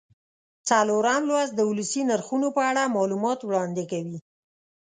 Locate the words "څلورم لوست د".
0.69-1.59